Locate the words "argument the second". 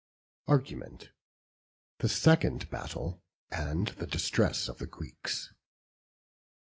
0.47-2.71